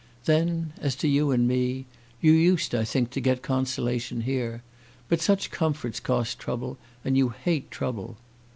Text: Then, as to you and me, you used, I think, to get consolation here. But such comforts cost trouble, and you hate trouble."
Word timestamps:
Then, 0.25 0.73
as 0.81 0.95
to 0.95 1.07
you 1.07 1.29
and 1.29 1.47
me, 1.47 1.85
you 2.21 2.31
used, 2.31 2.73
I 2.73 2.83
think, 2.83 3.11
to 3.11 3.21
get 3.21 3.43
consolation 3.43 4.21
here. 4.21 4.63
But 5.09 5.21
such 5.21 5.51
comforts 5.51 5.99
cost 5.99 6.39
trouble, 6.39 6.79
and 7.05 7.15
you 7.15 7.29
hate 7.29 7.69
trouble." 7.69 8.17